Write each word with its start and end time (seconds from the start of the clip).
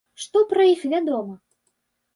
Што 0.23 0.41
пра 0.53 0.67
іх 0.73 0.81
вядома? 0.95 1.35